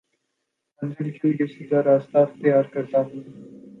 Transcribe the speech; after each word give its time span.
منزل 0.81 1.09
کے 1.11 1.27
لیے 1.27 1.45
سیدھا 1.47 1.83
راستہ 1.83 2.17
اختیار 2.19 2.63
کرتا 2.73 3.01
ہوں 3.01 3.21